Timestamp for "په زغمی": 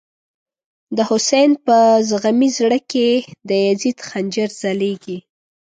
1.65-2.49